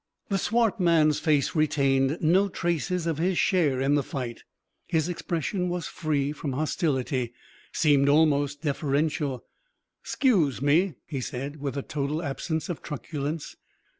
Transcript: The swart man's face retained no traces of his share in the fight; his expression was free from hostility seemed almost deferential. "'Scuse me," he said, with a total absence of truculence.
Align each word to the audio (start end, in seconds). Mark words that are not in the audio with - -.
The 0.29 0.39
swart 0.39 0.79
man's 0.79 1.19
face 1.19 1.53
retained 1.55 2.17
no 2.21 2.49
traces 2.49 3.05
of 3.05 3.19
his 3.19 3.37
share 3.37 3.79
in 3.79 3.93
the 3.93 4.01
fight; 4.01 4.41
his 4.87 5.07
expression 5.07 5.69
was 5.69 5.85
free 5.85 6.31
from 6.31 6.53
hostility 6.53 7.33
seemed 7.71 8.09
almost 8.09 8.63
deferential. 8.63 9.45
"'Scuse 10.01 10.59
me," 10.59 10.95
he 11.05 11.21
said, 11.21 11.57
with 11.57 11.77
a 11.77 11.83
total 11.83 12.23
absence 12.23 12.67
of 12.67 12.81
truculence. 12.81 13.55